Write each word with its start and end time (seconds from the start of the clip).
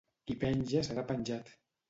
Qui 0.29 0.37
penja 0.43 0.83
serà 0.89 1.05
penjat. 1.13 1.55